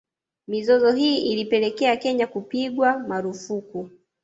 Mizozo 0.47 0.91
hii 0.91 1.17
ilipelekea 1.17 1.97
Kenya 1.97 2.27
kupigwa 2.27 2.99
marufuku 2.99 3.89